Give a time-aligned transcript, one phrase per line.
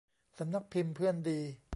[0.37, 1.39] สำนักพิมพ์เพื่อนดี